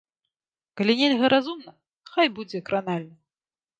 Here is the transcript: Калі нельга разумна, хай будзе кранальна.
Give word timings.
Калі 0.79 0.95
нельга 1.01 1.29
разумна, 1.35 1.71
хай 2.15 2.27
будзе 2.39 2.63
кранальна. 2.71 3.15